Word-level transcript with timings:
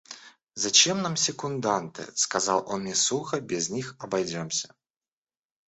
«Зачем 0.55 1.03
нам 1.03 1.15
секунданты,– 1.15 2.07
сказал 2.15 2.65
он 2.67 2.81
мне 2.81 2.95
сухо,– 2.95 3.39
без 3.39 3.69
них 3.69 3.95
обойдемся». 3.99 4.73